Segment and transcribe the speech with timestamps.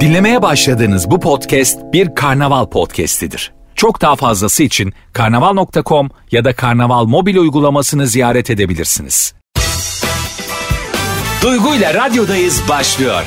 [0.00, 3.52] Dinlemeye başladığınız bu podcast bir karnaval podcastidir.
[3.74, 9.34] Çok daha fazlası için karnaval.com ya da karnaval mobil uygulamasını ziyaret edebilirsiniz.
[11.42, 13.22] Duygu ile radyodayız başlıyor.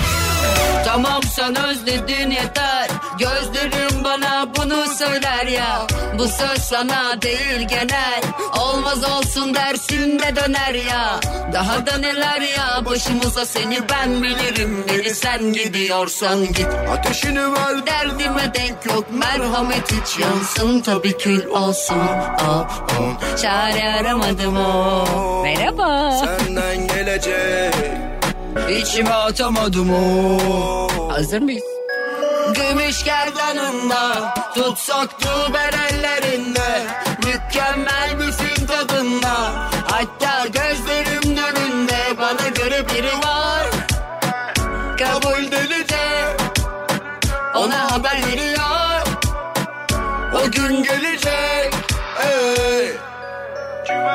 [0.85, 2.89] Tamam sen özledin yeter
[3.19, 5.87] Gözlerim bana bunu söyler ya
[6.19, 8.22] Bu söz sana değil genel
[8.93, 11.19] Olmaz olsun dersin de döner ya.
[11.53, 14.85] Daha da neler ya Başımıza seni ben bilirim.
[14.89, 16.67] Beni sen gidiyorsan git.
[16.91, 17.85] Ateşini ver.
[17.87, 20.81] Derdime denk yok Merhamet hiç yansın.
[20.81, 21.97] Tabii kül olsun
[22.47, 22.67] oh,
[22.99, 23.37] oh.
[23.41, 25.05] Çare aramadım o
[25.43, 26.11] Merhaba.
[26.11, 27.73] Senden gelecek.
[28.81, 31.72] İçime atamadım o Hazır mıyız?
[32.53, 36.87] Gümüş gerdanında Tutsaktı ben ellerinde
[37.25, 39.33] Mükemmel film tadında
[39.91, 43.65] Hatta gözlerim önünde Bana göre biri var
[44.99, 46.35] Kabul delice
[47.55, 49.01] Ona haber veriyor
[50.33, 51.73] O gün gelecek
[52.23, 52.91] Ey.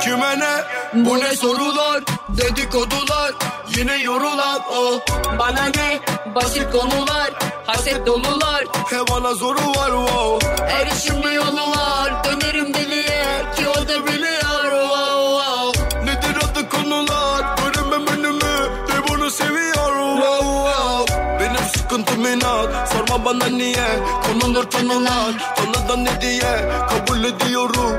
[0.00, 0.64] Kime ne?
[0.92, 2.00] Bu ne sorular?
[2.28, 3.33] Dedikodular
[3.77, 5.00] Yine yorulan o
[5.39, 6.00] Bana ne?
[6.34, 7.30] Basit konular
[7.69, 8.64] Haset dolular.
[8.91, 10.47] He bana zoru var wow.
[10.72, 13.24] Erişim bir yolu var Dönerim deliye
[13.56, 16.05] Ki o da biliyor wow, wow.
[16.05, 17.56] Nedir adı konular?
[17.56, 18.55] Göremem önümü
[18.89, 21.14] De bunu seviyor wow, wow.
[21.41, 22.92] Benim sıkıntım inat.
[22.92, 23.89] Sorma bana niye?
[24.27, 26.70] Konulur tanılar Tanıdan ne diye?
[26.91, 27.92] Kabul ediyorum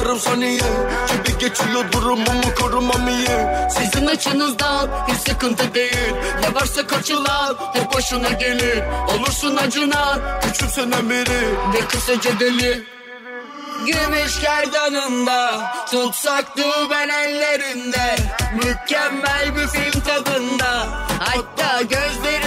[0.00, 0.60] Yıllarım saniye.
[1.08, 3.28] Gibi geçiyor durumumu korumam iyi
[3.70, 6.14] Sizin açınızdan hiç sıkıntı değil.
[6.42, 8.82] Ne varsa kaçılan hep başına gelir.
[9.08, 11.40] Olursun acınan Küçümsenen biri
[11.74, 12.84] ve kısaca deli.
[13.86, 18.16] Gümüş gerdanında Tutsaktı ben ellerinde.
[18.54, 20.86] Mükemmel bir film tadında.
[21.18, 22.39] Hatta gözlerim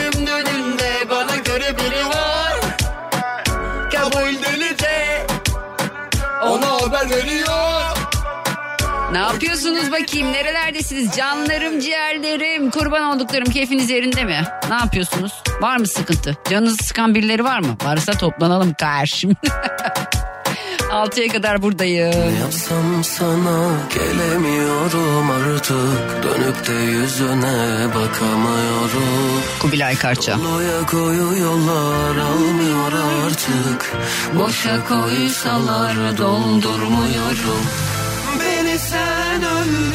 [9.13, 10.33] ne yapıyorsunuz bakayım?
[10.33, 11.15] Nerelerdesiniz?
[11.17, 14.43] Canlarım, ciğerlerim, kurban olduklarım keyfiniz yerinde mi?
[14.69, 15.31] Ne yapıyorsunuz?
[15.61, 16.37] Var mı sıkıntı?
[16.49, 17.77] Canınızı sıkan birileri var mı?
[17.85, 19.33] Varsa toplanalım karşım.
[20.91, 22.39] 6'ya kadar buradayım.
[22.41, 30.37] Yapsam sana gelemiyorum artık Dönüp de yüzüne bakamıyorum Kubilay Karça.
[30.43, 32.91] Loya koyu yollar almıyor
[33.25, 33.93] artık
[34.39, 37.63] Boşa koysalar doldurmuyorum.
[38.77, 39.93] Sen öldür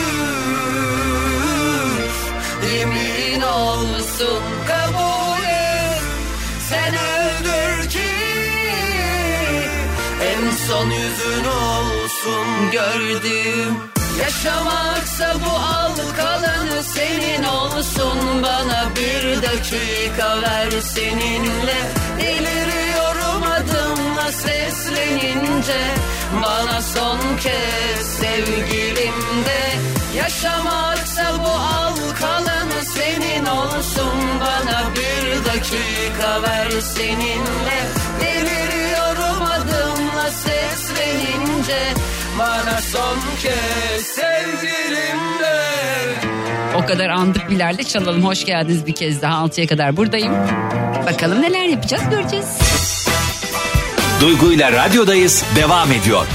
[2.72, 6.02] Yemin olsun kabul et.
[6.68, 7.98] Sen öldür ki
[10.22, 13.76] en son yüzün olsun gördüm.
[14.20, 22.87] Yaşamaksa bu al kalanı senin olsun Bana bir dakika ver seninle adımla
[24.42, 25.80] seslenince
[26.42, 29.62] Bana son kez sevgilim de
[30.18, 31.94] Yaşamaksa bu al
[32.82, 37.78] senin olsun Bana bir dakika ver seninle
[38.20, 41.94] Deliriyorum adımla seslenince
[42.38, 45.58] Bana son kez sevgilim de
[46.76, 48.24] o kadar andık bilerle çalalım.
[48.24, 50.34] Hoş geldiniz bir kez daha 6'ya kadar buradayım.
[51.06, 52.97] Bakalım neler yapacağız göreceğiz.
[54.20, 56.26] Duygu ile radyodayız devam ediyor.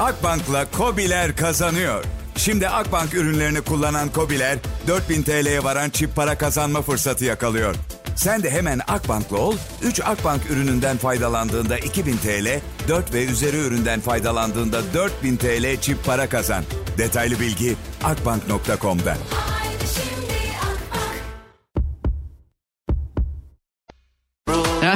[0.00, 2.04] Akbank'la Kobiler kazanıyor.
[2.36, 7.74] Şimdi Akbank ürünlerini kullanan Kobiler 4000 TL'ye varan çip para kazanma fırsatı yakalıyor.
[8.16, 14.00] Sen de hemen Akbank'la ol, 3 Akbank ürününden faydalandığında 2000 TL, 4 ve üzeri üründen
[14.00, 16.64] faydalandığında 4000 TL çip para kazan.
[16.98, 19.16] Detaylı bilgi akbank.com'da.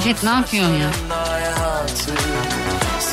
[0.01, 0.91] Rafet ne yapıyorsun ya?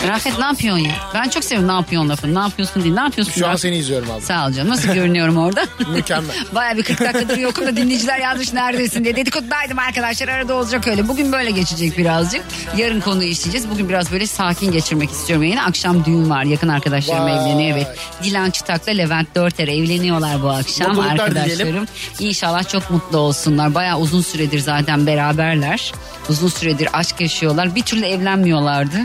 [0.07, 0.91] Rafet ne yapıyorsun ya?
[1.13, 2.35] Ben çok seviyorum ne yapıyorsun lafını.
[2.35, 2.93] Ne yapıyorsun değil.
[2.95, 3.33] Ne yapıyorsun?
[3.33, 3.61] Şu an Rafet?
[3.61, 4.21] seni izliyorum abi.
[4.21, 4.69] Sağ ol canım.
[4.71, 5.65] Nasıl görünüyorum orada?
[5.93, 6.35] Mükemmel.
[6.55, 9.15] Baya bir 40 dakikadır yokum da dinleyiciler yazmış neredesin diye.
[9.15, 11.07] Dedikodudaydım arkadaşlar arada olacak öyle.
[11.07, 12.41] Bugün böyle geçecek birazcık.
[12.77, 13.69] Yarın konuyu işleyeceğiz.
[13.69, 15.63] Bugün biraz böyle sakin geçirmek istiyorum yayını.
[15.63, 16.43] Akşam düğün var.
[16.43, 17.33] Yakın arkadaşlarım Vay.
[17.33, 17.77] evleniyor.
[17.77, 17.87] Evet.
[18.23, 21.49] Dilan Çıtak'la Levent Dörter evleniyorlar bu akşam Mutluluklar arkadaşlarım.
[21.59, 21.85] dileyelim.
[22.19, 23.75] İnşallah çok mutlu olsunlar.
[23.75, 25.91] Baya uzun süredir zaten beraberler.
[26.29, 27.75] Uzun süredir aşk yaşıyorlar.
[27.75, 28.97] Bir türlü evlenmiyorlardı.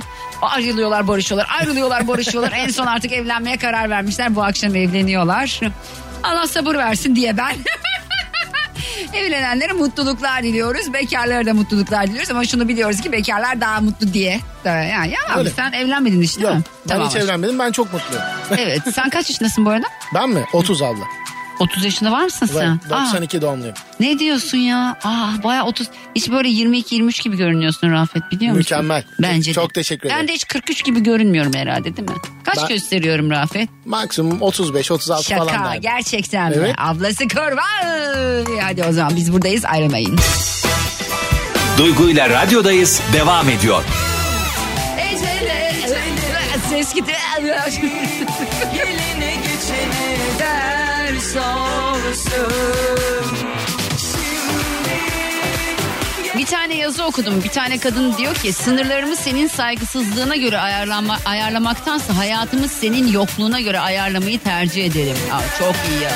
[0.43, 5.61] Ayrılıyorlar barışıyorlar ayrılıyorlar barışıyorlar en son artık evlenmeye karar vermişler bu akşam evleniyorlar
[6.23, 7.57] Allah sabır versin diye ben
[9.15, 10.93] Evlenenlere mutluluklar diliyoruz.
[10.93, 12.31] Bekarlara da mutluluklar diliyoruz.
[12.31, 14.41] Ama şunu biliyoruz ki bekarlar daha mutlu diye.
[14.65, 15.51] Yani, ya abi Öyle.
[15.51, 16.65] sen evlenmedin işte değil Yok mi?
[16.89, 17.09] ben Tamam.
[17.09, 18.25] hiç evlenmedim ben çok mutluyum.
[18.51, 19.87] Evet sen kaç yaşındasın bu arada?
[20.15, 20.45] Ben mi?
[20.53, 21.05] 30 abla.
[21.63, 22.81] 30 yaşında var mısın sen?
[22.91, 23.75] Ben Aa, 92 doğumluyum.
[24.01, 24.97] ne diyorsun ya?
[25.05, 25.89] Ah baya 30.
[26.17, 28.59] Hiç böyle 22-23 gibi görünüyorsun Rafet biliyor musun?
[28.59, 29.05] Mükemmel.
[29.23, 29.73] Bence Çok de.
[29.73, 30.29] teşekkür Ben ederim.
[30.29, 32.17] de hiç 43 gibi görünmüyorum herhalde değil mi?
[32.45, 33.69] Kaç Ben- gösteriyorum Rafet?
[33.85, 36.57] Maksimum 35-36 falan Şaka gerçekten mi?
[36.59, 36.75] Evet.
[36.79, 38.61] Ablası kurban.
[38.63, 40.19] Hadi o zaman biz buradayız ayrılmayın.
[41.79, 43.83] Duygu ile radyodayız devam ediyor.
[46.71, 47.13] Ses gitti.
[48.75, 50.92] Gelene geçene olsun.
[56.39, 57.45] Bir tane yazı okudum.
[57.45, 63.81] Bir tane kadın diyor ki sınırlarımı senin saygısızlığına göre ayarlama, ayarlamaktansa hayatımı senin yokluğuna göre
[63.81, 65.17] ayarlamayı tercih ederim.
[65.33, 66.11] Aa, çok iyi ya.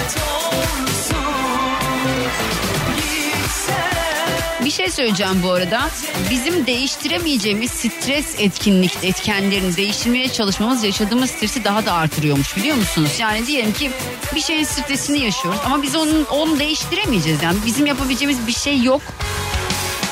[4.66, 5.90] Bir şey söyleyeceğim bu arada.
[6.30, 13.10] Bizim değiştiremeyeceğimiz stres etkinlik etkenlerini değiştirmeye çalışmamız yaşadığımız stresi daha da artırıyormuş biliyor musunuz?
[13.18, 13.90] Yani diyelim ki
[14.34, 17.42] bir şeyin stresini yaşıyoruz ama biz onun onu değiştiremeyeceğiz.
[17.42, 19.02] Yani bizim yapabileceğimiz bir şey yok.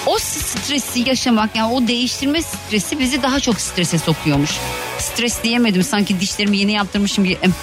[0.06, 4.50] O stresi yaşamak yani o değiştirme stresi bizi daha çok strese sokuyormuş.
[4.98, 7.38] Stres diyemedim sanki dişlerimi yeni yaptırmışım gibi.
[7.42, 7.54] Em-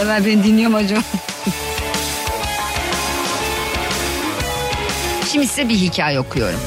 [0.00, 1.02] Ömer beni dinliyor mu acaba?
[5.32, 6.60] Şimdi size bir hikaye okuyorum.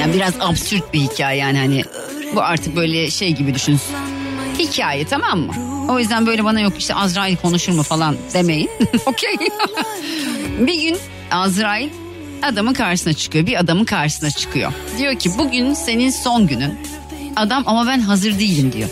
[0.00, 1.84] Yani biraz absürt bir hikaye yani hani
[2.34, 3.78] bu artık böyle şey gibi düşün.
[4.58, 5.52] Hikaye tamam mı?
[5.90, 8.70] O yüzden böyle bana yok işte Azrail konuşur mu falan demeyin.
[9.06, 9.36] Okey.
[10.58, 10.98] bir gün
[11.30, 11.88] Azrail
[12.42, 13.46] adamın karşısına çıkıyor.
[13.46, 14.72] Bir adamın karşısına çıkıyor.
[14.98, 16.78] Diyor ki bugün senin son günün.
[17.36, 18.88] Adam ama ben hazır değilim diyor.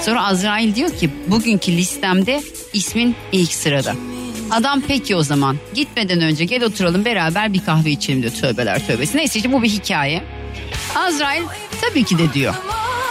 [0.00, 2.42] Sonra Azrail diyor ki bugünkü listemde
[2.72, 3.94] ismin ilk sırada.
[4.50, 8.32] Adam peki o zaman gitmeden önce gel oturalım beraber bir kahve içelim diyor.
[8.32, 9.16] Tövbeler tövbesi.
[9.16, 10.24] Neyse işte bu bir hikaye.
[10.94, 11.42] Azrail
[11.80, 12.54] tabii ki de diyor.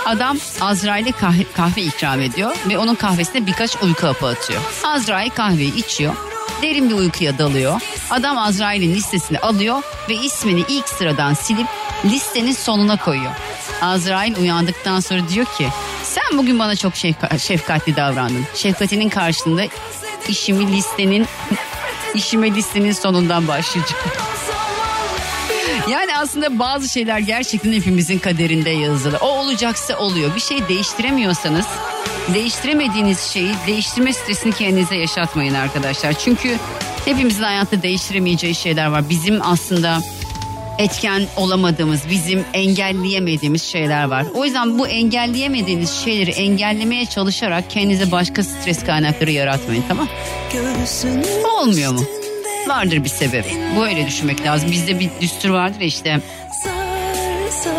[0.06, 4.62] Adam Azrail'e kahve, kahve ikram ediyor ve onun kahvesine birkaç uyku hapı atıyor.
[4.84, 6.16] Azrail kahveyi içiyor.
[6.62, 7.82] Derin bir uykuya dalıyor.
[8.10, 11.68] Adam Azrail'in listesini alıyor ve ismini ilk sıradan silip
[12.06, 13.32] listenin sonuna koyuyor.
[13.82, 15.68] Azrail uyandıktan sonra diyor ki
[16.04, 18.46] sen bugün bana çok şefka- şefkatli davrandın.
[18.56, 19.64] Şefkatinin karşılığında
[20.30, 21.28] işimi listenin
[22.14, 24.04] işime listenin sonundan başlayacağım.
[25.92, 29.18] Yani aslında bazı şeyler gerçekten hepimizin kaderinde yazılı.
[29.18, 30.36] O olacaksa oluyor.
[30.36, 31.66] Bir şey değiştiremiyorsanız
[32.34, 36.14] değiştiremediğiniz şeyi değiştirme stresini kendinize yaşatmayın arkadaşlar.
[36.14, 36.58] Çünkü
[37.06, 39.10] hepimizin hayatta değiştiremeyeceği şeyler var.
[39.10, 40.02] Bizim aslında
[40.78, 44.26] etken olamadığımız, bizim engelleyemediğimiz şeyler var.
[44.34, 50.08] O yüzden bu engelleyemediğiniz şeyleri engellemeye çalışarak kendinize başka stres kaynakları yaratmayın tamam?
[51.60, 52.04] Olmuyor mu?
[52.68, 53.48] Vardır bir sebebi.
[53.80, 54.72] Böyle düşünmek lazım.
[54.72, 56.22] Bizde bir düstur vardır işte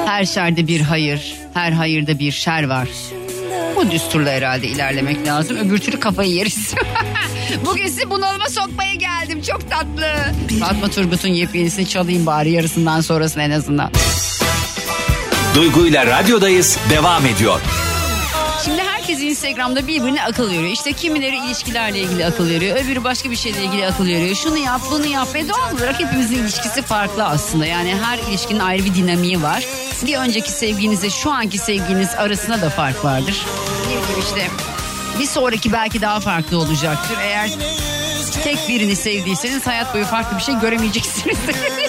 [0.07, 2.89] her şerde bir hayır, her hayırda bir şer var.
[3.77, 5.57] Bu düsturla herhalde ilerlemek lazım.
[5.57, 6.75] Öbür türlü kafayı yeriz.
[7.67, 9.43] Bugün sizi bunalıma sokmaya geldim.
[9.43, 10.15] Çok tatlı.
[10.61, 13.91] Fatma Turgut'un yepyenisini çalayım bari yarısından sonrasını en azından.
[15.55, 17.61] Duygu ile radyodayız devam ediyor.
[18.65, 20.73] Şimdi herkes Instagram'da birbirine akıl veriyor.
[20.73, 22.77] İşte kimileri ilişkilerle ilgili akıl veriyor.
[22.77, 24.37] Öbürü başka bir şeyle ilgili akıl veriyor.
[24.37, 27.67] Şunu yap bunu yap ve doğal olarak hepimizin ilişkisi farklı aslında.
[27.67, 29.65] Yani her ilişkinin ayrı bir dinamiği var.
[30.07, 33.47] Bir önceki sevginizle şu anki sevginiz arasında da fark vardır.
[33.87, 34.51] Ne bileyim işte
[35.19, 37.17] bir sonraki belki daha farklı olacaktır.
[37.23, 37.51] Eğer
[38.45, 41.39] tek birini sevdiyseniz hayat boyu farklı bir şey göremeyeceksiniz.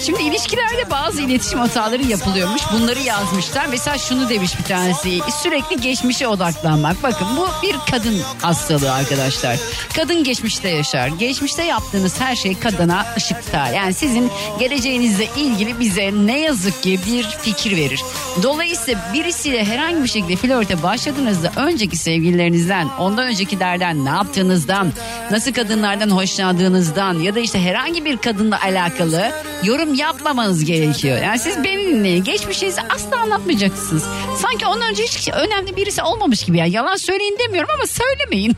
[0.00, 2.62] Şimdi ilişkilerde bazı iletişim hataları yapılıyormuş.
[2.72, 3.66] Bunları yazmışlar.
[3.66, 5.20] Mesela şunu demiş bir tanesi.
[5.42, 7.02] Sürekli geçmişe odaklanmak.
[7.02, 9.56] Bakın bu bir kadın hastalığı arkadaşlar.
[9.96, 11.08] Kadın geçmişte yaşar.
[11.08, 13.72] Geçmişte yaptığınız her şey kadına ışık tutar.
[13.72, 18.00] Yani sizin geleceğinizle ilgili bize ne yazık ki bir fikir verir.
[18.42, 24.92] Dolayısıyla birisiyle herhangi bir şekilde flörte başladığınızda önceki sevgililerinizden, ondan öncekilerden ne yaptığınızdan,
[25.30, 31.18] nasıl kadınlardan hoşlandığınızdan ya da işte herhangi bir kadınla alakalı yorum yapmamanız gerekiyor.
[31.22, 32.24] Yani siz beni dinleyin.
[32.24, 34.04] Geçmişinizi asla anlatmayacaksınız.
[34.36, 36.58] Sanki ondan önce hiç önemli birisi olmamış gibi.
[36.58, 38.56] Yani yalan söyleyin demiyorum ama söylemeyin.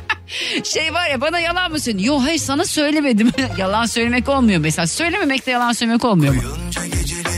[0.64, 2.04] şey var ya bana yalan mı söyledin?
[2.04, 3.30] Yok hayır sana söylemedim.
[3.58, 4.86] yalan söylemek olmuyor mesela.
[4.86, 6.42] Söylememekle yalan söylemek olmuyor mu?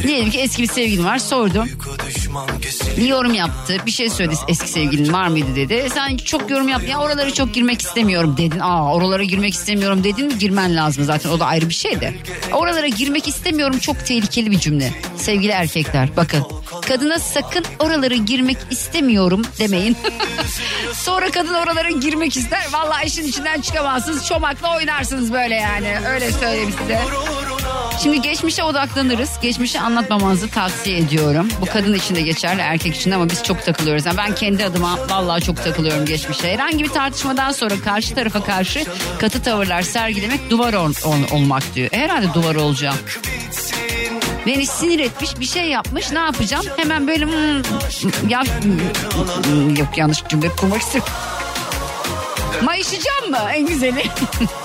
[0.03, 1.69] Diyelim ki eski bir sevgilin var sordum.
[2.97, 3.77] Bir yorum yaptı.
[3.87, 5.89] Bir şey söyledi eski sevgilin var mıydı dedi.
[5.95, 6.83] Sen çok yorum yap.
[6.89, 8.59] Ya oralara çok girmek istemiyorum dedin.
[8.59, 10.39] Aa oralara girmek istemiyorum dedin.
[10.39, 11.31] Girmen lazım zaten.
[11.31, 12.15] O da ayrı bir şey de.
[12.53, 14.93] Oralara girmek istemiyorum çok tehlikeli bir cümle.
[15.17, 16.45] Sevgili erkekler bakın.
[16.89, 19.97] Kadına sakın oralara girmek istemiyorum demeyin.
[20.95, 22.61] Sonra kadın oralara girmek ister.
[22.73, 24.27] Vallahi işin içinden çıkamazsınız.
[24.27, 25.95] Çomakla oynarsınız böyle yani.
[26.09, 27.01] Öyle söyleyeyim size.
[28.03, 29.31] Şimdi geçmişe odaklanırız.
[29.43, 31.49] Geçmişi anlatmamanızı tavsiye ediyorum.
[31.61, 34.07] Bu kadın için de geçerli erkek için de ama biz çok takılıyoruz.
[34.07, 36.53] Yani ben kendi adıma vallahi çok takılıyorum geçmişe.
[36.53, 38.85] Herhangi bir tartışmadan sonra karşı tarafa karşı
[39.19, 41.89] katı tavırlar sergilemek duvar ol, ol- olmak diyor.
[41.93, 42.97] E, herhalde duvar olacağım.
[44.47, 46.65] Beni sinir etmiş bir şey yapmış ne yapacağım?
[46.77, 48.43] Hemen böyle hmm, ya,
[49.45, 51.13] hmm, yok yanlış cümle kurmak istiyorum.
[52.63, 54.05] Mayışacağım mı en güzeli?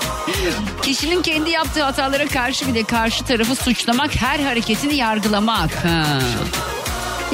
[0.82, 5.70] Kişinin kendi yaptığı hatalara karşı bile karşı tarafı suçlamak, her hareketini yargılamak.
[5.84, 6.18] Ha.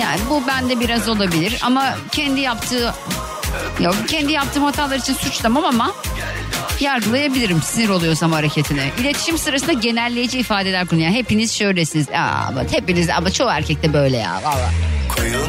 [0.00, 2.95] Yani bu bende biraz olabilir ama kendi yaptığı
[3.81, 5.95] yok kendi yaptığım hatalar için suçlamam ama
[6.82, 8.90] yargılayabilirim sinir oluyorsam hareketine.
[9.00, 11.10] İletişim sırasında genelleyici ifadeler kullanıyor.
[11.10, 12.06] Hepiniz şöylesiniz.
[12.08, 14.70] Aa, bak hepiniz ama çoğu erkek de böyle ya valla.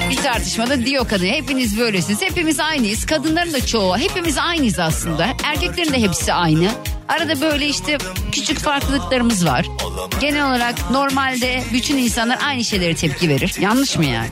[0.09, 2.21] Bir tartışmada diyor kadın hepiniz böylesiniz.
[2.21, 3.05] Hepimiz aynıyız.
[3.05, 3.97] Kadınların da çoğu.
[3.97, 5.27] Hepimiz aynıyız aslında.
[5.43, 6.71] Erkeklerin de hepsi aynı.
[7.09, 7.97] Arada böyle işte
[8.31, 9.65] küçük farklılıklarımız var.
[10.21, 13.55] Genel olarak normalde bütün insanlar aynı şeylere tepki verir.
[13.59, 14.27] Yanlış mı yani?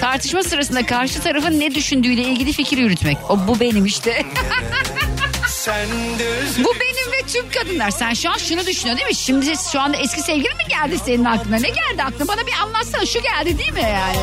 [0.00, 3.18] Tartışma sırasında karşı tarafın ne düşündüğüyle ilgili fikir yürütmek.
[3.28, 4.26] O bu benim işte.
[6.58, 7.90] Bu benim ve tüm kadınlar.
[7.90, 9.14] Sen şu an şunu düşünüyorsun değil mi?
[9.14, 11.56] Şimdi şu anda eski sevgilin mi geldi senin aklına?
[11.56, 12.28] Ne geldi aklına?
[12.28, 13.06] Bana bir anlatsana.
[13.06, 14.16] Şu geldi değil mi yani?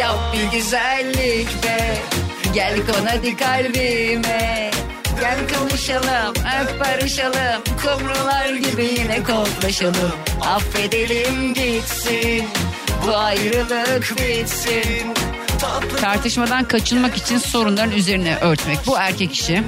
[0.00, 1.98] Yap bir güzellik be.
[2.54, 4.70] Gel kon hadi kalbime.
[5.20, 7.62] Gel konuşalım, öp barışalım.
[7.82, 10.12] Kumrular gibi yine koklaşalım.
[10.40, 12.48] Affedelim gitsin.
[13.06, 15.14] Bu ayrılık bitsin.
[16.00, 18.78] Tartışmadan kaçınmak için sorunların üzerine örtmek.
[18.86, 19.62] Bu erkek işi.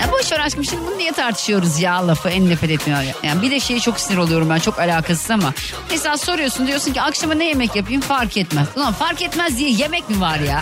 [0.00, 3.02] Ya boş ver aşkım şimdi bunu niye tartışıyoruz ya lafı en nefret etmiyor.
[3.22, 5.54] Yani bir de şeye çok sinir oluyorum ben çok alakasız ama.
[5.90, 8.66] Mesela soruyorsun diyorsun ki akşama ne yemek yapayım fark etmez.
[8.76, 10.60] Ulan fark etmez diye yemek mi var ya?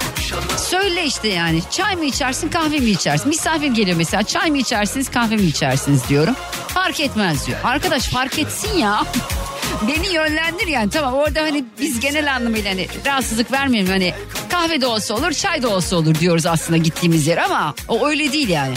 [0.57, 3.29] Söyle işte yani çay mı içersin kahve mi içersin?
[3.29, 6.35] Misafir geliyor mesela çay mı içersiniz kahve mi içersiniz diyorum.
[6.69, 7.59] Fark etmez diyor.
[7.65, 9.03] Arkadaş fark etsin ya.
[9.89, 14.15] Beni yönlendir yani tamam orada hani biz genel anlamıyla hani rahatsızlık vermeyelim hani
[14.51, 18.33] kahve de olsa olur çay da olsa olur diyoruz aslında gittiğimiz yer ama o öyle
[18.33, 18.75] değil yani.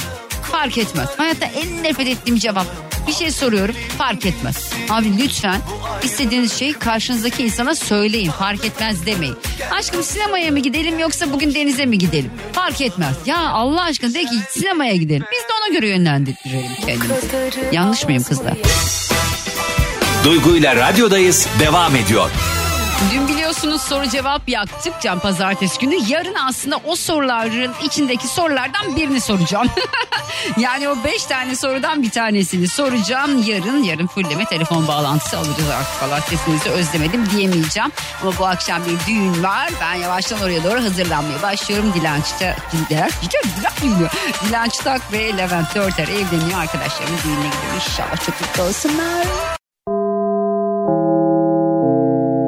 [0.57, 1.09] Fark etmez.
[1.17, 2.65] Hayatta en nefret ettiğim cevap.
[3.07, 4.69] Bir şey soruyorum fark etmez.
[4.89, 5.61] Abi lütfen
[6.03, 8.31] istediğiniz şeyi karşınızdaki insana söyleyin.
[8.31, 9.35] Fark etmez demeyin.
[9.71, 12.31] Aşkım sinemaya mı gidelim yoksa bugün denize mi gidelim?
[12.53, 13.15] Fark etmez.
[13.25, 15.25] Ya Allah aşkına de ki sinemaya gidelim.
[15.31, 17.27] Biz de ona göre yönlendirelim kendimizi.
[17.71, 18.53] Yanlış mıyım kızlar?
[20.23, 22.29] Duygu ile radyodayız devam ediyor.
[23.13, 25.95] Dün biliyorsunuz soru cevap yaktık Can Pazartesi günü.
[26.07, 29.67] Yarın aslında o soruların içindeki sorulardan birini soracağım.
[30.57, 33.43] yani o beş tane sorudan bir tanesini soracağım.
[33.43, 36.19] Yarın yarın fulleme telefon bağlantısı alacağız artık falan.
[36.19, 37.91] Sesinizi özlemedim diyemeyeceğim.
[38.21, 39.69] Ama bu akşam bir düğün var.
[39.81, 41.93] Ben yavaştan oraya doğru hazırlanmaya başlıyorum.
[41.95, 43.09] Dilan Çıtak, Dilan,
[43.81, 44.09] Dilan,
[44.47, 46.59] Dilan Çıtak ve Levent Dörter evleniyor.
[46.59, 47.73] Arkadaşlarımın düğününe gidiyor.
[47.75, 49.27] İnşallah çok mutlu olsunlar.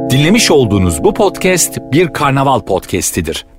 [0.09, 3.45] Dinlemiş olduğunuz bu podcast bir karnaval podcastidir.